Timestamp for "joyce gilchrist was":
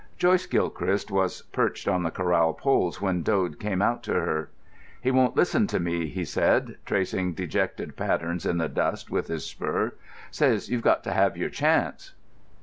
0.17-1.43